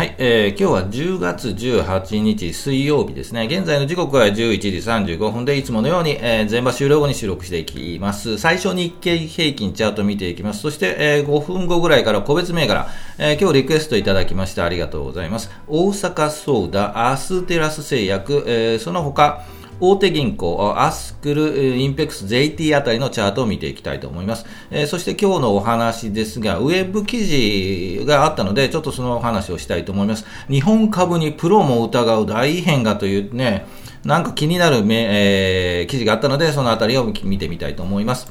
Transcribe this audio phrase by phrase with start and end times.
[0.00, 3.44] はい、えー、今日は10月18日水曜日ですね。
[3.44, 8.38] 現在の時刻は11時35分で、いつものように、えー、全場終了後に収録していきます。
[8.38, 10.62] 最初日経平均チャート見ていきます。
[10.62, 15.50] そして、えー、5分後ぐらいから個別銘柄、えー、今日リクエストいただきましてありがとうございます。
[15.68, 19.44] 大阪ソーダ、アステラス製薬、えー、その他、
[19.80, 24.44] 大手銀行、アスクル、インペックス、JT あたりのチャートを見ていきたいと思います。
[24.70, 30.26] えー、そして今日のお話ですが、ウェブ記事があったので、ちょっとそのお話をしたいと思います。
[30.50, 33.64] 日本株にプロも疑う大異変がというね、
[34.04, 38.30] なんか気になるえー、記事があったので、そのあたりを見てみたいと思います。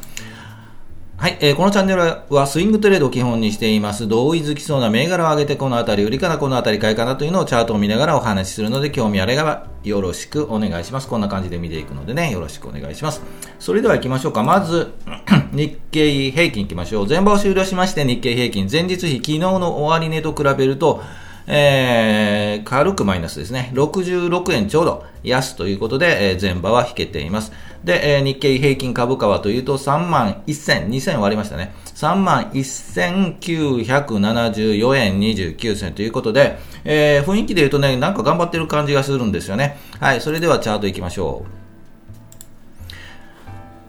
[1.20, 2.02] はい、えー、このチャンネル
[2.34, 4.08] はスイングトレードを基本にしています。
[4.08, 11.10] 同意づきそうな銘柄を上げてこのあたり売りかな、このあたり買いかなというのをチャートを見ながらお話しするので、興味あればよろしくお願いします。
[11.10, 13.22] こんな感じで見ていくのでね、よろしくお願いします。
[13.60, 14.44] それでは行きましょうか。
[14.44, 14.94] まず、
[15.52, 17.05] 日経平均行きましょう。
[17.05, 21.04] 前場を終了しまして日経平均、前日比、昨日の終値と比べると、
[21.52, 23.71] えー、軽くマイナスですね。
[23.74, 27.51] 66円ちょうど安ということで、えー、前場は引けています。
[27.84, 31.74] で、えー、日経平均株価はというと3万1000、2000割りましたね。
[31.96, 39.79] 3万1974円29銭ということで、えー、雰囲気で言うとね、なんか頑張ってる感じがするんですよね。
[39.99, 41.59] はい、それではチャート行きましょう。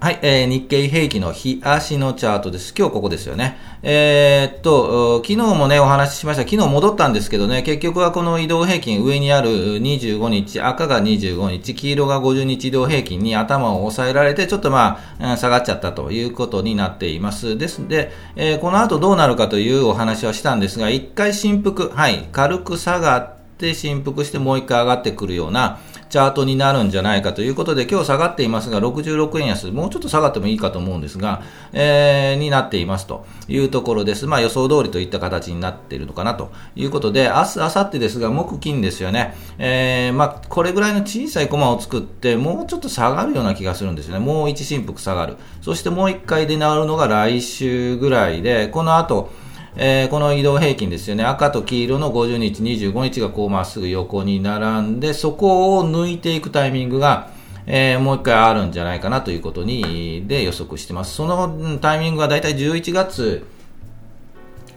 [0.02, 2.72] はい、えー、日経平均の日足のチャートです。
[2.74, 3.58] 今日ここですよね。
[3.82, 6.44] えー、っと、昨日もね、お話ししました。
[6.44, 17.58] 昨日戻ったんですけどね、結局はこの移動平均、上にある25日、赤が25日、黄色が50日移動平均に頭を押さえられて、ちょっとまあ、下がっちゃったということになっています。
[17.58, 23.39] ですので、えー、この後どうなるかというお話はしたんですが、一回振幅、はい、軽く下がって、
[23.74, 25.78] 振幅してもう一回上がってくるような、
[26.10, 34.26] チャートになるんじゃないかということで、今日下がっていますが、66円安、もうちょっと下がってもいいかと思うんですが、えー、になっていますというところです。
[34.26, 39.36] まあ予想通りといった形になっているのかなということで、明日、明後日ですが、木金ですよね。
[39.58, 44.18] えー、まあこれぐらいの小さいコマを作って、もうちょっと下がるような気がするんですよね。
[44.18, 45.36] もう一振幅下がる。
[45.62, 49.30] そしてもう一回で治るのが来週ぐらいで、この後、
[49.76, 57.30] えー、この移動平均ですよね、赤と黄色の50日、25日がこうまっすぐ横に並んで、そこを抜いていくタイミングが、
[57.66, 61.14] えー、もう一回あるんじゃないかなということに、で予測してます。
[61.14, 63.46] そのタイミングはだいたい11月、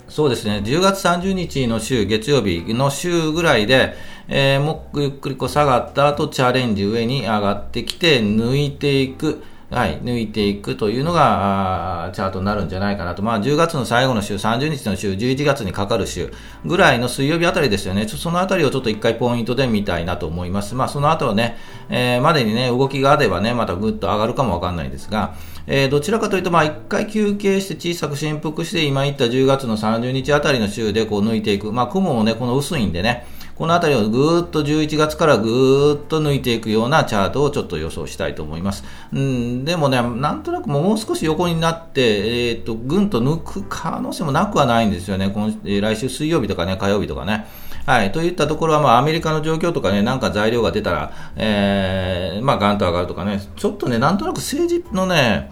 [0.10, 3.96] そうですね、10月30日の週、月曜日の週ぐらいで、
[4.28, 9.44] えー、もうゆっくりこう下がった後、チャレンジ上に上がってきて、抜いていく。
[9.74, 13.24] はい、抜いていくというのが、チャートになるんじゃないかなと。
[13.24, 16.32] まあ、10月の最後の週、30日の週、11月にかかる週
[16.64, 18.08] ぐらいの水曜日あたりですよね。
[18.08, 20.76] そのあたりをちょっと一回ポイントで見たいなと思います。
[20.76, 21.58] まあ、その後はね、
[21.90, 25.34] えー、までにね、動きがあればね、またぐっと上がるかもわかんないですが、
[25.66, 31.72] えー、どちらかというと、まあ、一回休憩して小さく振幅して、今言った10月の30日あたりの週でこう抜いていく。
[31.72, 38.84] まあ、雲もね、この薄いんでね、このあたりをぐーっと11月からぐーっと抜いていくようなチャートをちょっと予想したいと思います。
[39.14, 45.30] うん、でもね、なんとなくもう少し横になって、えー、っと、ぐんと抜く可能性もなくはないんですよね。
[45.30, 47.46] 今えー、来週水曜日とかね、火曜日とかね。
[47.86, 48.12] はい。
[48.12, 55.52] といったところは、まあ、アメリカの状況とかね、なんか材料が出たら、えー、まあ、ガンと上がるとかね、ちょっとね、なんとなく政治のね、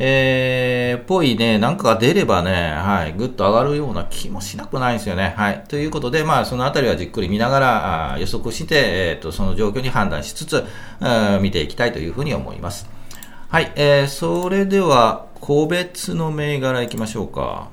[0.00, 5.34] えー、ぽいね、なんかが出ればね、はい、ぐっと上がるような気もしなくないんですよね。
[5.36, 5.64] はい。
[5.66, 10.64] ということで、まあ、そのあたりはじっくり見ながら、あ予測して、えっ、と、その状況に判断しつつ、
[11.40, 12.88] 見ていきたいというふうに思います。
[13.48, 17.68] はい、えー、それでは、個別の銘柄いきましょうか。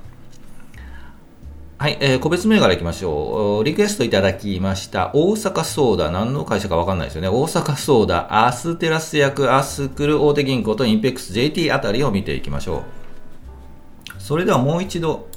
[1.85, 3.63] はい、えー、個別銘柄いきましょう。
[3.63, 5.11] リクエストいただきました。
[5.13, 6.09] 大阪ソーダ。
[6.09, 7.27] 何の会社かわかんないですよね。
[7.27, 12.81] 大阪ソーダ、アステラス薬、アスクル大手銀行とインペックス JT あたりを見ていきましょう。
[14.17, 15.27] それではもう一度、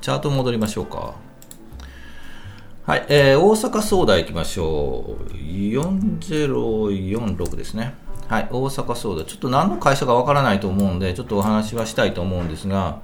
[0.00, 1.14] チャート戻りましょうか。
[2.82, 5.32] はい、えー、大阪ソーダいきましょう。
[5.32, 7.94] 4046ですね。
[8.26, 9.24] はい、大阪ソーダ。
[9.24, 12.98] ちょっと何の会社かわからないと思うんで、ちょっとお話はしたいと思うんですが、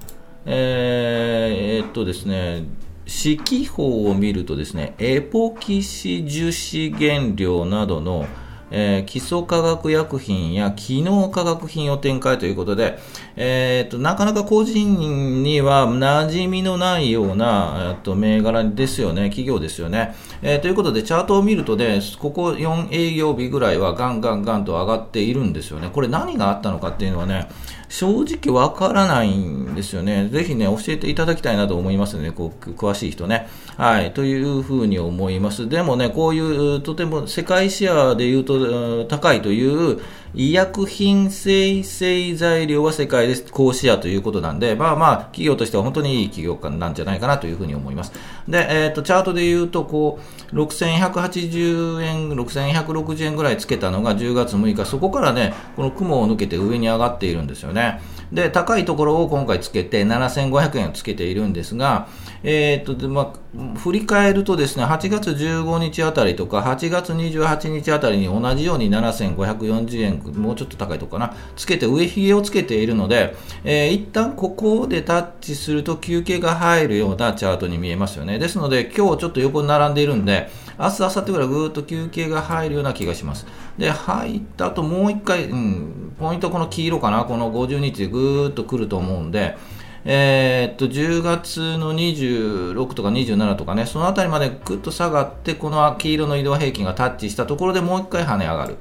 [0.45, 2.65] えー、っとですね、
[3.05, 8.25] 四季報を見るとですね、エポキシ樹脂原料などの、
[8.71, 12.97] えー、基礎化学薬品や機能化学品を展開ということで、
[13.35, 20.61] えーと、なかなか個人には馴染みのないような、えーと、銘柄ですよね、企業ですよね、えー。
[20.61, 25.89] ということで、チャートを見るとね、ここ4営業日ぐらいはガンガンガンと上がっているんですよね。
[25.91, 27.47] これ何があったのかっていうのはね、
[27.91, 30.29] 正直わからないんですよね。
[30.29, 32.31] ぜひね、教えていただきたいなと思いますね。
[32.31, 33.49] こう、詳しい人ね。
[33.75, 34.13] はい。
[34.13, 35.67] というふうに思います。
[35.67, 36.39] でもね、こうい
[36.77, 39.99] う、とても世界シェアで言うと、高いという、
[40.33, 48.13] 医薬品生成材料は世界で高シェアということなんで、まあまあ、企業としては本当にいい企業なんじゃないかなというふうに思います。
[48.47, 50.19] で、えっ、ー、と、チャートで言うと、こ
[50.53, 57.99] う、6180円、6160円ぐらいつけたのが10月6日、そこからね、この雲を抜けて上に上がっているんですよね。
[58.31, 62.07] で、高いところを今回つけて、7500円をつけているんですが、
[62.43, 73.35] えーとまあ、振り返るとですね、8月15日あたりとか、8月28日あたりに同じように7540円、もうちょっと高いとこかな、つけて、上髭をつけているので、
[73.65, 78.39] えー、一旦ここでタッチすると休憩が入るようなチャートに見えますよね。
[78.39, 80.49] ですので、今日ちょっと横に並んでいるんで、
[80.81, 83.45] 明日、明後日ぐらいぐーっと休憩が入るような気がします。
[83.77, 89.55] で、入った後もう一回、うん、ポイントこの黄色かな、この50日でぐーっと来ると思うんで、
[90.03, 98.77] えー、っと、10月の26とか27とかね、そのあたりまでぐっと下がって、この黄色の移動平均がタッチしたところでもう一回跳ね上がる。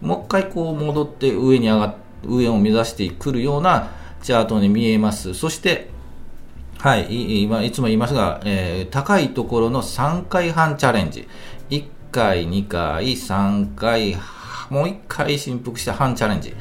[0.00, 3.90] もう一回こう戻って上に上が上を目指してくるような
[4.22, 5.34] チャートに見えます。
[5.34, 5.90] そして、
[6.80, 11.28] はい、今いつも言いますが、えー、高いところの3回半チャレンジ。
[11.68, 14.16] 1回、2回、3回、
[14.70, 16.54] もう1回振幅した半チャレンジ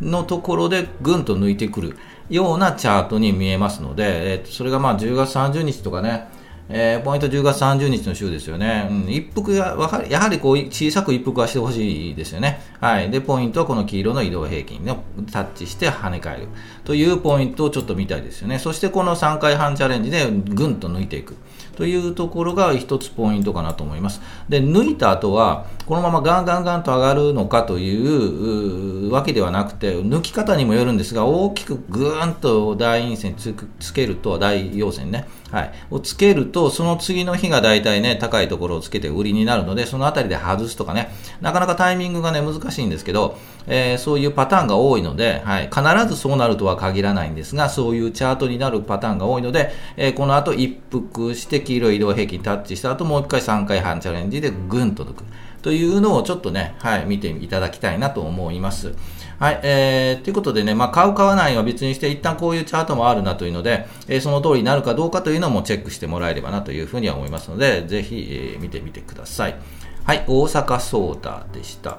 [0.00, 1.98] のところでぐんと抜いてくる。
[2.30, 6.28] ようなチャートに見えますので、えー、それがまあ10月30日とかね、
[6.68, 8.88] えー、ポイント10月30日の週ですよね。
[8.90, 9.76] うん、一服が
[10.08, 12.60] やはり、こう小さく一服はしてほしいですよね。
[12.80, 13.10] はい。
[13.10, 14.96] で、ポイントはこの黄色の移動平均を
[15.30, 16.48] タッチして跳ね返る
[16.84, 18.58] というポイントをちょっと見たいですよね。
[18.58, 21.36] そしてこの3回半チャレンジでぐんと抜いていく。
[21.76, 24.20] というところが一つポイントかなと思います。
[24.48, 41.10] で、抜いた後は、このままガンガンガンと上がるのかというわけではなくて、抜き方にもよるんですが、大きくぐーんと大陰線つつけると、大陽線ね、はい、をつけると、その次の日が大体ね、高いところをつけて売りになるので、そのあたりで外すとかね、
[41.42, 43.36] なかなかタイミングがね、難しいんですけど、
[43.66, 55.24] えー、そういうパターンが多いので、はい、必ずそうなるとは限らないんですが、そういうチャートになるパターンが多いので、えー、この後一服して黄色い移動平均タッチした後、もう一回3回半チャレンジでぐんと抜く。
[55.64, 58.94] というのをちょっとね、はい、見ていただきたいなと思います。
[59.38, 69.56] はい、えー、ということでね、まあ、買う、買わないは別にして、一旦こういうチャートもあるなというので、えー、その通りになるかどうかというのもチェックしてもらえればなというふうには思いますので、ぜひ、えー、見てみてください。
[70.04, 71.96] はい、大阪ソーダでした。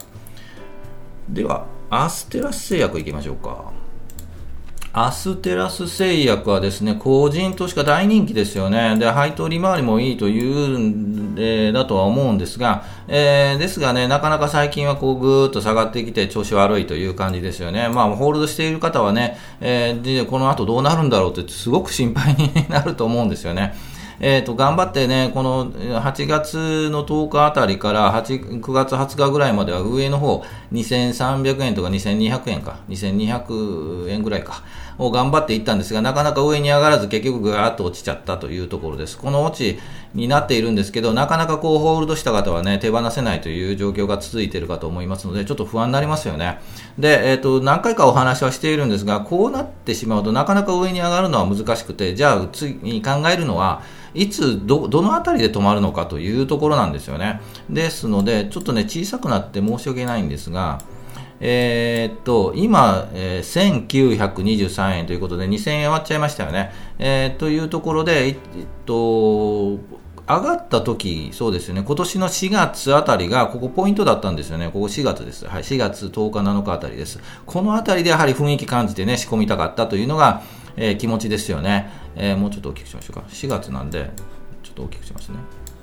[1.27, 3.75] では、アステラス製薬いきましょうか。
[4.97, 8.95] アステラス製薬はですね、個人投資家大人気ですよね。
[8.97, 17.89] で、配当利回りもいいというんで、だとは思うんですが、えー、ですがね、なかなか最近はこうぐーっと下がってきて調子悪いという感じですよね。
[17.89, 23.75] まあ、ホールドしている方はね、えー、で、この後どうなるんだろうってすごく心配になると思うんですよね。
[24.19, 34.63] えーと、頑張ってね、この8月の10日あたりから8 9月20日ぐらいまでは上の方2300円とか2200円か、2200円ぐらいか、
[34.97, 39.18] を頑張っていったんですが、なかなか上に上がらず結局ぐーっと落ちちゃったというところです。
[39.18, 39.80] この落ち
[40.13, 46.59] になっているんですけど、なかなかこうホールドした方はね、手放せないという状況が続いているかと思いますので、ちょっと不安になりますよね。
[46.97, 53.81] で、えっ、ー、と、何回かお話はしているんですが、こうなってしまうとなかなか上に上がるのは難しくて、じゃあ次に考えるのは、
[54.13, 57.41] いつど、どの辺りで止まるのかというところなんですよね。
[57.69, 60.80] ですので、ちょっとね、小さくなって申し訳ないんですが、
[61.40, 66.72] えー、っと、今、えー、1923円ということで2000円割っちゃいましたよね。
[67.00, 68.36] えー、というところで、えっ
[68.86, 69.80] と、
[70.27, 80.42] 上がった時そうですよね、今年の4月あたりが、ここポイントだったんですよね、ここ4月です、はい、4月10日、7日あたりです、このあたりでやはり雰囲気感じてね、仕込みたかったというのが、
[80.77, 84.10] えー、気持ちですよね、えー、もうちょっと大きくしましょうか、4月なんで、
[84.63, 85.38] ちょっと大きくしますね、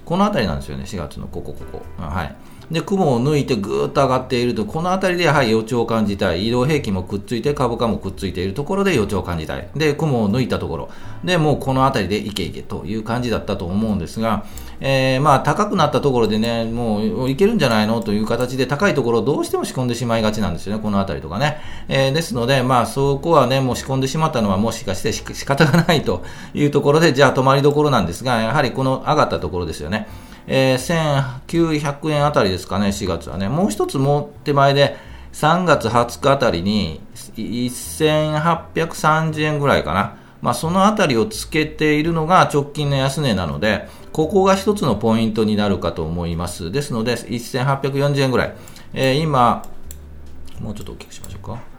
[0.04, 2.34] このあたりなんですよね、4月のここ、ここ、はい。
[2.72, 6.48] で、雲を抜いてぐーっと上がっていると、この辺りでやはり予兆を感じたい。
[6.48, 9.68] 移動平均もくっついて、株価もくっついているところで予兆を感じたい。
[9.76, 10.88] で、雲を抜いたところ。
[11.22, 14.46] で、もうこの辺りでいけいけという感じだったと思うんですが、
[14.80, 21.58] えー、まあ、高くなったところでね、もういけるんじゃないのという形で高いところをどうしても仕込んでしまいがちなんですよね、この辺りとかね。
[21.88, 26.22] えー、ですので、まあ、そこはね、もう仕込んでしまったのはもしかして仕方がないと
[26.54, 30.08] いうところで、じゃあ止まりどころなんですが、やはりこの上がったところですよね。
[30.46, 33.48] え、1900円あたりですかね、4月はね。
[33.48, 34.96] もう一つも手前で、
[35.32, 40.16] 3月20日あたりに、1830円ぐらいかな。
[40.42, 46.72] まあ、そのあたりをつけているのが直近の安値なので、ここが一つのポイントになるかと思います。
[46.72, 48.54] ですので、1840円ぐらい。
[48.92, 49.64] えー、今、
[50.60, 51.71] もうちょっと大きくしましょうか。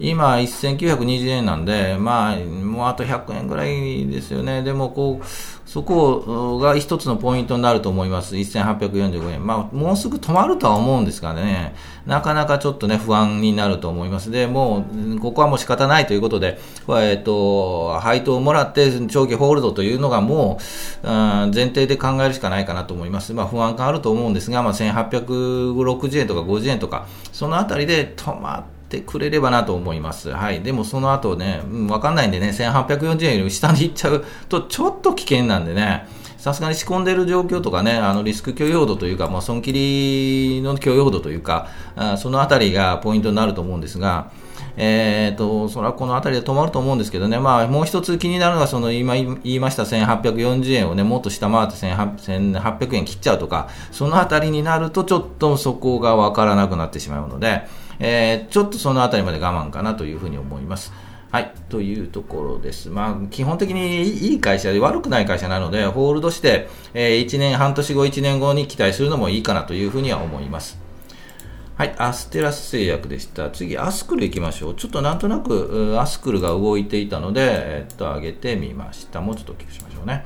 [0.00, 4.62] 今、1920円なんで、まあ、もうあと100円ぐらいですよね。
[4.62, 5.26] でも、こう、
[5.70, 8.34] そこが一つのポイントになると思います。
[8.34, 9.46] 1845円。
[9.46, 11.76] まあ、もうすぐ止まるとは思うんですがね、
[12.06, 14.32] なかなかちょっとね、不安になると思います。
[14.32, 20.58] で、もう、ここはもう仕方ないということで、えっ、と、配当をもらって長期ホールドというのがも
[21.04, 23.32] う、うん、前提で考えるしかないかなと思います。
[23.32, 30.30] まあ、不安感あると思うんですが、まあ、1860円とか50円とか、そのあたりで止まって、てくれればなと思います。
[30.30, 30.60] はい。
[30.60, 36.06] でもその後ね、うん、わかんないんでね、1840円より下に行っちゃうとちょっと危険なんでね、
[36.36, 44.32] さすがに仕込んでる状況とかね、あのリスク許容度というか、まあ、損切りの許容度というか、あそのあたりがポイントになると思うんですが、
[44.76, 57.62] えーと、それはこの辺りで止まると思うんですけどね、まあ、もう一つ気になるのが、その今言いました1840円をね、もっと下回って1800円切っちゃうとか、その辺りになると、ちょっとそこが分からなくなってしまうので、
[58.00, 60.92] えー、ちょっとそのあたりまで我慢かなというふうに思います。
[61.30, 62.88] はい、というところです。
[62.88, 70.80] まあ、基本的にいい会社で悪くない会社なので、ホールドして、えー、1年、半年後、1年後に期待するのもいいかなというふうには思います。
[71.76, 73.48] はい、アステラス製薬でした。
[73.50, 74.74] 次、アスクル行きましょう。
[74.74, 79.20] ちょっとなんとなく、アスクルが動いていたので、えっと、上げてみました。
[79.20, 80.24] もうちょっと大きくしましょうね。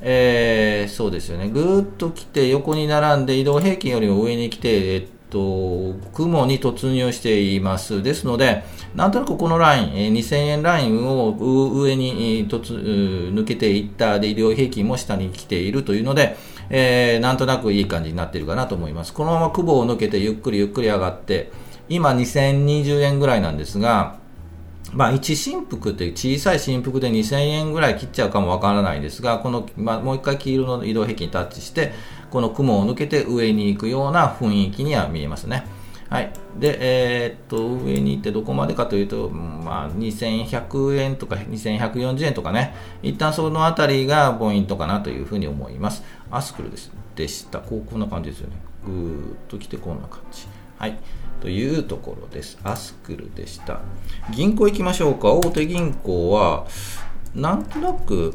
[0.00, 1.48] えー、そうですよね。
[1.48, 8.02] ぐーっと来て、横に並んで、移動平均よりも上に来て、えっと、雲に突入しています。
[8.04, 8.64] ですので、
[8.94, 16.36] なんとなくこのライン、2000円ラインを上に突抜けていった、で、医療平均も下に来ているというので、
[16.70, 19.12] えー、なんとなくいい感じになっているかなと思います。
[19.12, 21.50] このまま雲を抜けてゆっくりゆっくり上がって、
[21.88, 24.18] 今2020円ぐらいなんですが、
[24.92, 31.92] まあ、1振幅って小さい振幅で2000円ぐらい切っちゃうかもわからないですが、この、まあ、もう一回黄色の移動平均にタッチして、
[32.34, 35.68] この雲を抜けて上に行くような雰囲気には見えますね。
[36.10, 36.32] はい。
[36.58, 42.74] で、えー、っと、上に行ってどこまでかというと、まあ、2100円とか2140円とかね、
[43.04, 46.02] 一旦そのあたりがポイントかなというふうに思います。
[46.28, 46.90] アスクルです。
[47.14, 47.60] でした。
[47.60, 48.56] こう、こんな感じですよね。
[48.84, 50.48] ぐーっと来てこんな感じ。
[50.76, 50.98] はい。
[51.40, 52.58] というところです。
[52.64, 53.78] アスクルでした。
[54.34, 55.30] 銀行行きましょうか。
[55.30, 56.66] 大手銀行は、
[57.36, 58.32] なんとなく、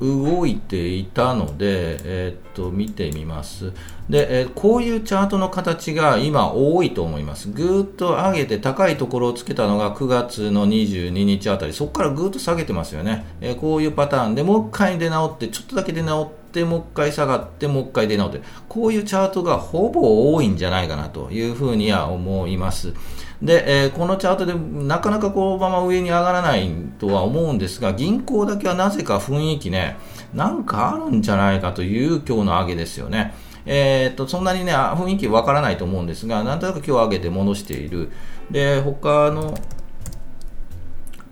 [0.00, 3.72] 動いていたので、えー、っと見てみます。
[4.10, 7.50] で、えー、こういうチャートの形が今多いと思います。
[7.50, 13.24] ぐーっと上げて高いところをつけたのが9月の22日あたり、そこからぐーっと下げてますよね。
[13.40, 22.92] えー、こういうパターンでもう一回出直って、ちょっとだけ出直って、もう一回下がって、もう一回出直って、こういうチャートがほぼ多いんじゃないかなというふうには思います。
[23.42, 29.96] で、えー、このチャートでなかなかこのまま上に上がらないとは思うんですが、銀行だけはなぜか雰囲気ね、
[30.34, 33.34] なんかあるんじゃないかという今日の上げですよね。
[33.66, 38.10] えー、っと、そんなにね、雰囲気わからないと思うんですが、なんとなく今日上げて戻している。
[38.50, 39.54] で、他の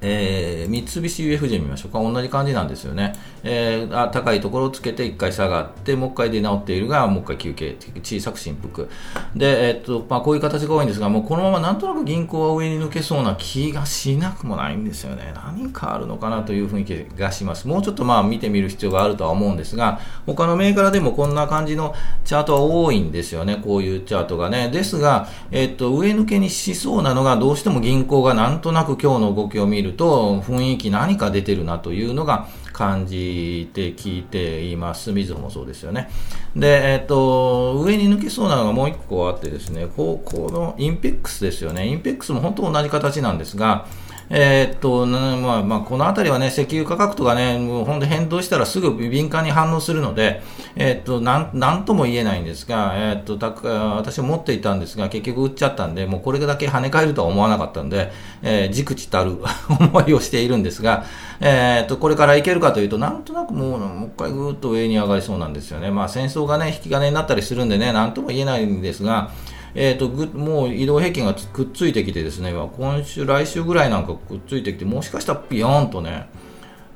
[0.07, 1.99] えー、三菱 UFJ 見ましょうか。
[1.99, 3.15] 同じ感じなんですよね。
[3.43, 8.87] えー、あ高いところをつけて1回下がって、もう1回出直っているが、もう1回休憩、小さく振幅。
[9.35, 15.33] で、えー、っと、まあ、こういう形が多いんですが、もうこのままなんとなく銀行は上に抜けそうな気がしなくもないんですよね。
[15.35, 17.67] 何かあるのかなという雰囲気がします。
[17.67, 21.95] もうちょっとまあ見てみる必要があるとは思うんですが、他の銘柄でもこんな感じの
[22.27, 23.63] チャートは多いんですよね。
[23.65, 24.69] こういうチャートがね。
[24.69, 35.13] ですが、えー、っと、上抜けにしそうなのが、どうしても銀行がなんとなく今日の動きを見ると雰囲気何か出てるなというのが感じて聞いています。
[35.13, 36.11] みずほもそうですよね。
[36.57, 41.87] で、えっ、と、上に抜けそうなのがもう一個あってですね、ここのインペックスですよね。
[41.89, 43.87] インペックスも本当同じ形なんですが、
[44.31, 50.43] えー、っと、まあ、まあ、このあたりはね、石油価格とかね、もう本当変動したらすぐ敏感に反応するので、
[50.77, 58.13] えー、っと、なん、なんとも言えないんですが、えー、っと、た私も持っていたんですが、結局売っちゃったんで、もうこれだけ跳ね返るとは思わなかったんで、
[58.43, 59.39] えー、じくじたる
[59.69, 61.05] 思いをしているんですが、
[61.41, 65.91] え、っと、これからいけるかというと、なんとなくもう、もう一回ぐーっと上に上がりそうなんですよね。
[65.91, 69.31] まあ、戦争がね、引き金になったりするんでね、なんとも言えないんですが、
[69.75, 76.29] えーと、もう移動平均がくっついてきてですね今週、来週ぐらいなんかくっついてきてもしかしたらビヨーンとね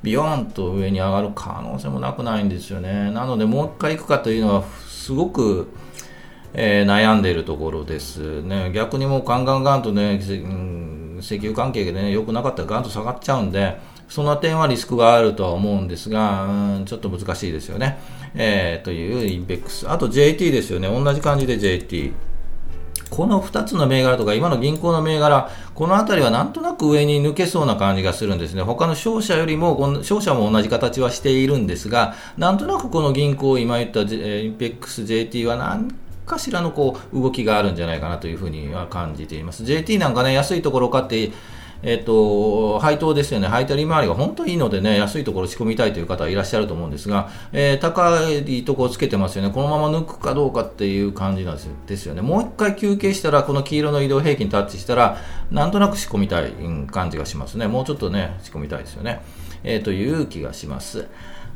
[0.02, 5.68] ビヨーンと上に上がる可能性もなくないんですよねなのでもう一回行くかというのはすごく、
[6.54, 10.20] えー、悩んでいるところですね逆にもうガンガンガンとね、
[11.20, 16.48] 石油関係でね良くなかったらガンと下がっちゃうんでその点はリスクがあるとは思うんですが、
[16.86, 17.98] ちょっと難しいですよね。
[18.34, 19.88] えー、というインペックス。
[19.88, 20.88] あと JT ですよね。
[20.88, 22.12] 同じ感じで JT。
[23.10, 28.62] この2つの銘柄とか、今の銀行の銘柄、この辺りはなんとなく上に抜けそうな感じがするんですね。
[28.62, 35.88] 他の商社よりも、この商社も同じ形はしているんですが、なんとなくこの銀行、今言った、J インペックス JT は何
[36.26, 39.64] かしらのこう動きがあるんじゃないかなというふうには感じています。
[39.64, 41.32] JT なんかね、安いところ買って
[41.82, 52.22] えっと、配当ですよね、配当利回りが本当にいいのでね、安いところ仕込みたいという方いらっしゃると思うんですが、えー、高いところをつけてますよね、このまま抜くかどうかっていう感じなんですよね。
[52.22, 55.18] もう一回休憩したら、この黄色の移動平均タッチしたら、
[55.50, 56.52] なんとなく仕込みたい
[56.90, 57.68] 感じがしますね。
[57.68, 59.22] もうちょっとね、仕込みたいですよね。
[59.62, 61.06] えー、という気がします。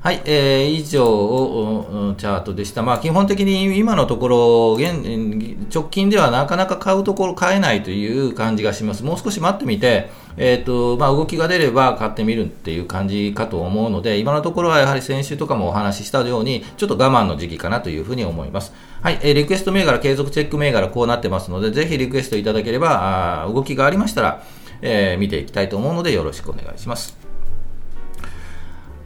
[0.02, 2.82] はい、えー、以上、チャートでした。
[2.82, 5.00] まあ、基本的に今のところ、現
[5.72, 9.04] 直近ではなかなか買うところ買えないという感じがします。
[9.04, 18.72] もう少し待ってみて、えっ、ー、と、まあ、動きが出れば買ってみるっていう感じかと思うので、今のところはやはり先週とかもお話ししたように、ちょっと我慢の時期かなというふうに思います。
[19.02, 24.42] はい、えー、リクエスト銘柄、継続チェック銘柄、こうなってますので、ぜひリクエストいただければ、あ動きがありましたら、
[24.80, 27.21] えー、見ていきたいと思うので、よろしくお願いします。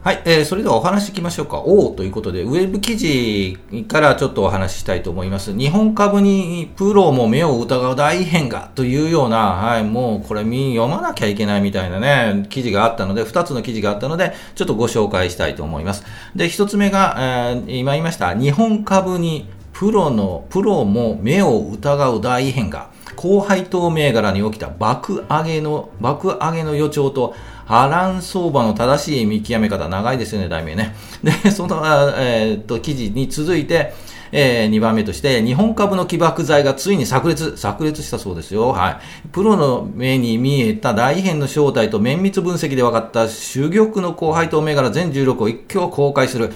[0.07, 1.59] はい、えー、それではお話いきましょうか。
[1.59, 3.59] おということで、ウェブ記事
[3.89, 5.51] からちょっとお話ししたいと思います。
[5.51, 16.05] 日本株にプロも目を疑う大変がというような、はい、もうこれ読まなきゃいけないみたいなね、記事があったので、2つの記事があったので、ちょっとご紹介したいと思います。
[16.33, 27.35] で、1つ目が、えー、今言いました、日本株にプロの、プロも目を疑う大変が、高配当銘柄に起きた爆上げの、爆上げの予兆と、
[27.67, 30.95] 波乱相場の正しい見極め方、長いですよね、題名ね。
[31.21, 31.83] で、その、
[32.17, 33.93] えー、っと、記事に続いて、
[34.31, 38.69] えー、2番目として、日本株の起爆剤がついに炸裂、炸裂したそうですよ。
[38.69, 39.29] はい。
[39.31, 46.53] プロの目に見えた大異変の正体と綿密分析で分かった珠玉の後輩と銘柄全16を一挙公開する。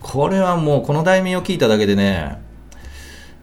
[0.00, 2.41] これはもうこの題名を聞いただけでね、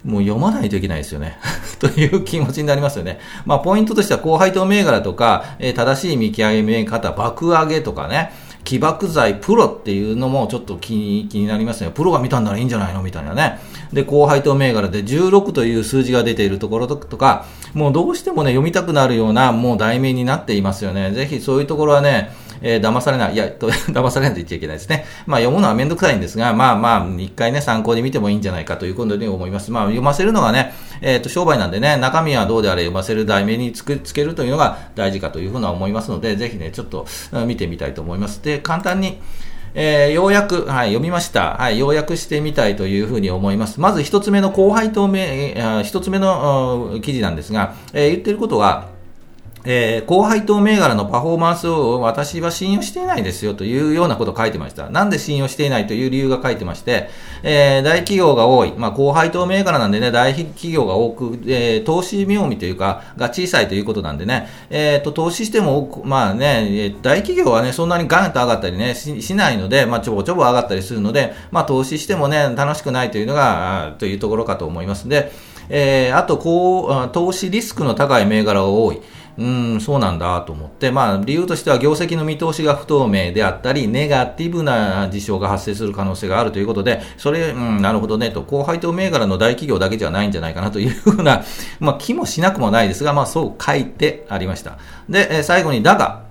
[0.06, 1.38] もう読まないといけないですよね。
[1.79, 3.20] という気持ちになりますよね。
[3.46, 8.32] まあ、ポイントとしては、高配当銘柄とか、えー、正しい見極め方、爆上げとかね、
[8.63, 11.91] 起爆剤プロっていうのもちょっと気に気になりますね。
[11.94, 13.60] プロが見たんならいいんじゃないのみたいなね。
[13.91, 21.12] で、高配当銘柄で16という数字が出ているところとか、もうどうしてもね、読みたくなるようなもう題名になっていますよね。
[21.12, 25.06] ぜひそういうところはね、えー、騙されない、いや、と 騙されないと言っちゃいけないですね。
[25.25, 29.72] まあ、読むのはめんどくさいんですが、まあまあ、一回ね、参考に見てもいいんじゃないかということに思います。
[29.72, 37.06] まあ、読ませるのがね、えっ、ー、と、商売なんでね、中身はどうであれ読ませる題名につけつけるというのが大事かというふうな思いますので、ぜひね、ちょっと
[37.46, 38.44] 見てみたいと思います。
[38.44, 39.20] で、簡単に、
[39.74, 41.58] えー、ようやく、はい、読みました。
[41.58, 43.80] はい、要約してみたいというふうに思います。
[43.80, 48.98] まず一つ目の後輩透明、一つ目の記事なんですが、えー、言ってることは、
[49.65, 54.89] えー、高配当銘柄のパフォーマンスを私は信用していないですよというようなことを書いてました。
[54.89, 57.10] なんで信用していないという理由が書いてまして、
[57.43, 75.10] えー、大企業が多い、まあ、高配当銘柄なんでね、大企業が多く、えー、投資妙味というか、が小さいということなんでね、えー、と、投資しても、まあね、大企業はね、そんなにガンと上がったりね、ししないので、まあ、ちょぼちょぼ上がったりするので、まあ、投資してもね、楽しくないというのが、というところかと思いますの。
[75.10, 75.32] で、
[75.69, 79.00] えー、あと、こう、投資リスクの高い銘柄が多い。
[79.39, 91.43] うん、そうなんだと思って、まあ、理由としては業績の見通しが不透明であったり、ネガティブな事象が発生する可能性があるということで、それ、うん、なるほどねと、後輩と銘柄の大企業だけじゃないんじゃないかなというふうな、
[91.80, 94.78] まあ、気もしなくもないですが、まあ、そう書いてありました。
[95.08, 96.23] で、最後に、だが、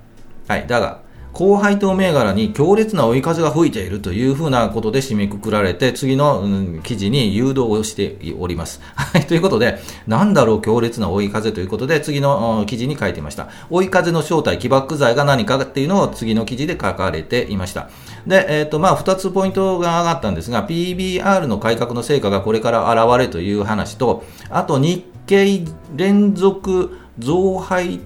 [0.47, 0.99] はい、だが、
[1.39, 8.81] 高配当銘柄に強烈な追い風が吹いているというふうなことで締めくくられて、次の、うん、記事に誘導をしております。
[8.99, 13.47] はい、ということで、なんだろう強烈な追い風ということで、次の記事に書いていました。
[13.71, 17.89] 追い風の正体、起爆剤が何かっていうのを次の記事で書かれていました。
[18.27, 25.63] で、えっ、ー、と、まあ、二つポイントが上がったんですが、PBR の改革の成果がこれから現れという話と、あと日経
[25.95, 28.01] 連続増配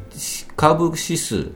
[0.55, 1.47] 株指数、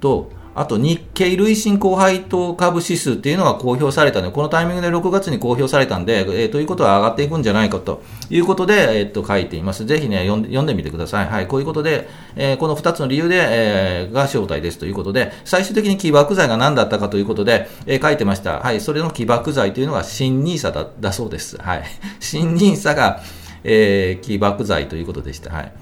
[0.00, 9.86] と、あと日経累進高配当株指数っていうのが公表されたので、このタイミングで6月に公表されたんで、えー、ということは上がっていくんじゃないかということで、えー、と書いています。
[9.86, 11.26] ぜひね読んで、読んでみてください。
[11.28, 18.58] はい、こういうことで、えー、この2つの理由で、えー、が正体ですということで、最終的に起爆剤が何だったかということで、えー、書いてました。
[18.58, 21.56] はい、それの起爆剤というのが新 NISA だだそうです。
[21.56, 21.84] はい。
[22.18, 23.22] 新 NISA が、
[23.62, 25.54] えー、起爆剤ということでした。
[25.54, 25.72] はい。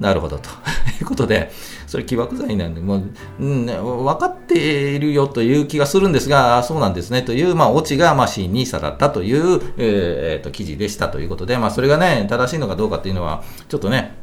[0.00, 0.48] なるほどと。
[1.00, 1.50] いうことで、
[1.86, 3.02] それ起爆剤なんで、もう、
[3.38, 7.22] うん、分かっているよという気がするんですが、そうなんですね。
[7.22, 14.14] という、まあ、オチが、まあ、真にさだったという、えー、と記事でしたということで、まあ、それがね、正しいのかどうかっていうのは、ちょっとね、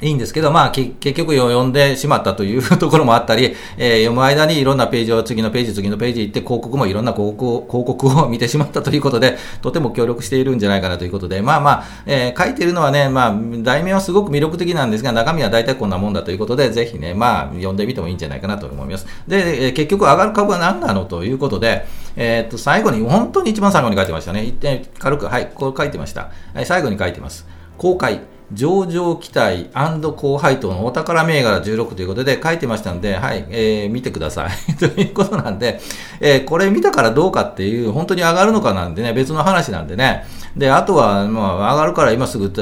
[0.00, 19.06] いいんですけど、まあ、結局読んでしまったという ところもあったり、えー、読む間にいろんなページを次のページ、次のページ行って、広告もいろんな広告を 広告を見てしまったということで、とても協力しているんじゃないかなということで、まあまあ、えー、書いてるのはね、まあ、題名はすごく魅力的なんですが、中身は大体こんなもんだということで、ぜひね、まあ、読んでみてもいいんじゃないかなと思います。
[19.26, 24.44] で、えー、結局上がる株は何なのということで、えー、っと、最後に、本当に一番最後に書いてましたね。
[24.44, 26.30] 一点軽く、はい、こう書いてました。
[26.64, 27.46] 最後に書いてます。
[27.76, 28.37] 公開。
[28.52, 29.68] 上場期待
[30.16, 34.50] 高配当のお宝銘柄16ということで書いてましたので、はい、えー、見てください。
[34.76, 35.80] ということなんで、
[36.20, 40.24] えー、これ見たからどうかっていう、本当に上がるのかなんでね、別の話なんでね。
[40.56, 42.52] で、あとは、まあ、上がるから今すぐ、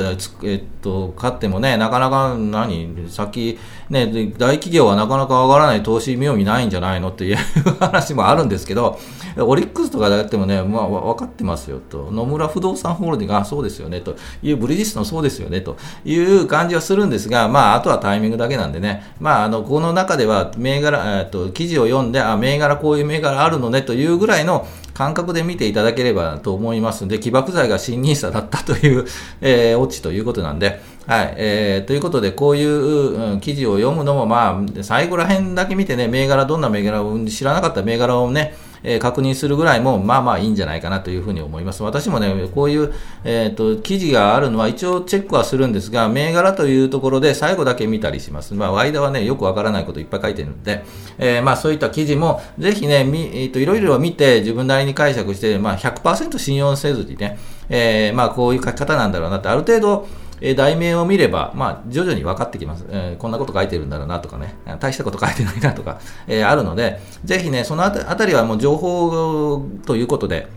[0.43, 7.37] えっと、買ってもね、なかなか何、先、ね、大企業はなかなか上がらない投資妙味ないんじゃないのっていう
[7.81, 8.99] 話もあるんですけど、
[9.39, 29.05] オリックスとかでやってもね、まあ、分かってますよと、野村不動産ホールディング、あ、そうですよねという、ブリヂストンそうですよねとという感じはするんですが、まあ、あとはタイミングだけなんでね、まあ、あの、この中では、銘柄、えっと、記事を読んで、あ、銘柄こういう銘柄あるのねというぐらいの感覚で見ていただければと思いますので、起爆剤が新 NISA だったという、
[29.43, 38.55] えー、オチということなんで、はい、えー、ということで、こういう、うん、記事を読むのも、まあ、最後ら辺だけ見てね、銘柄、どんな銘柄を知らなかった銘柄をね、
[38.87, 41.83] えー、確認するぐらいも、まあまあいいんじゃないかなというふうに思います。
[41.83, 42.95] 私もね、こういう、
[43.25, 48.55] えっ、ー、と、記事があるのは一応チェックはするんですが、銘柄というところで最後だけ見たりします。
[48.55, 50.85] まあ、間はね、よくわからないこといっぱい書いてるんで、
[51.19, 60.07] えー、まあそういった記事も、ぜひね、みえっ、と、いろいろ見て、自分なりに解釈して、まあ100%信用せずにね、え、まあこういう書き方なんだろうなって、ある程度、
[60.41, 70.49] え題名を見れば、まあ、徐々に分かってきます、えー、こんなこと書いてるんだろうなとかね、大したこと書いてないなとか、えー、あるので、ぜひね、そのあたりはもう情報ということで、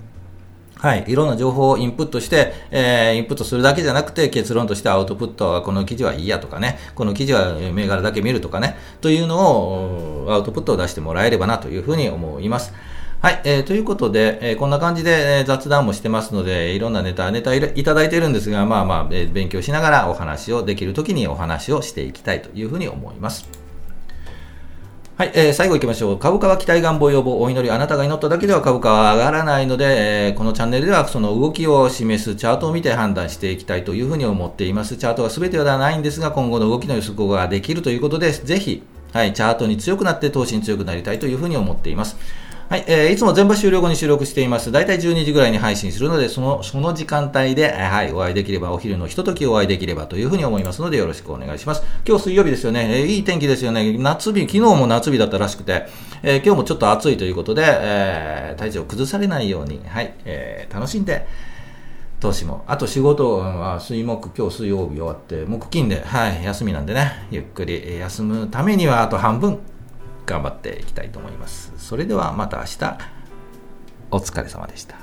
[0.79, 1.03] はい。
[1.09, 12.73] いろんな情報をインプットして、えー、インプットするだけじゃなくて、結論としてアウトプットはこの記事はいいやとかね、この記事は銘柄だけ見るとかね、というのを、アウトプットを出してもらえればなというふうに思います。
[13.21, 23.49] はい、えー、ということで、えー、こんな感じで、えー、雑談もしてますので、いろんなネタ、ネタいただいてるんですが、まあまあ、えー、勉強しながらお話をできるときにお話をしていきたいというふうに思います。
[25.17, 26.17] はい、えー、最後行きましょう。
[26.17, 34.95] 株価は期待願望要望、お祈り、あなたが祈っただけでは株価は上がらないので、えー、このチャンネルではその動きを示すチャートを見て判断していきたいというふうに思っています。
[34.95, 42.15] チャートが全てではないんですが、今後の動きの予測ができるということで、ぜひ、はい、チャートに強くなって投資に強くなりたいというふうに思っています。
[42.69, 44.71] はい、えー、いつも全部終了後に収録しています。
[44.71, 51.81] だいたい12時ぐらいに配信するので、その、その時間帯で、はい、お会いできれば、お昼のひとときお会いできればというふうに思いますので、よろしくお願いします。
[52.07, 53.01] 今日水曜日ですよね。
[53.01, 53.97] えー、いい天気ですよね。
[53.97, 55.87] 夏日、昨日も夏日だったらしくて、
[56.21, 61.25] えー、今日もちょっと暑いということで、えー、体調崩されないように、はい、えー、楽しんで、
[62.19, 62.65] 投資も。
[62.67, 69.57] あと仕事は水木、今日水曜日終わって、木金で、はい、休みなんでね、ゆっくり休むためにはあと半分
[70.29, 71.73] 頑張っていきたいと思います。
[71.77, 72.97] それではまた明日。
[74.11, 74.98] お疲れ様でした。